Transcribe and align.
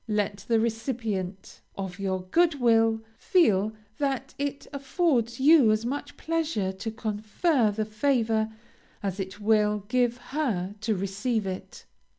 Let 0.07 0.45
the 0.47 0.59
recipient 0.59 1.61
of 1.77 1.99
your 1.99 2.23
good 2.31 2.55
will 2.59 3.03
feel 3.19 3.73
that 3.99 4.33
it 4.39 4.65
affords 4.73 5.39
you 5.39 5.69
as 5.69 5.85
much 5.85 6.17
pleasure 6.17 6.71
to 6.71 6.89
confer 6.89 7.69
the 7.69 7.85
favor 7.85 8.51
as 9.03 9.19
it 9.19 9.39
will 9.39 9.83
give 9.89 10.17
her 10.33 10.73
to 10.81 10.95
receive 10.95 11.45
it. 11.45 11.85